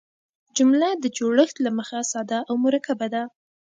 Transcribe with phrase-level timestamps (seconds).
[0.57, 3.23] جمله د جوړښت له مخه ساده او مرکبه ده.